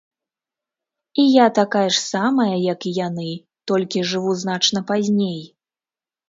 І 1.23 1.25
я 1.31 1.43
такая 1.59 1.83
ж 1.89 1.97
самая, 2.13 2.55
як 2.73 2.79
і 2.93 2.95
яны, 3.07 3.29
толькі 3.73 4.03
жыву 4.13 4.33
значна 4.47 4.79
пазней. 4.95 5.39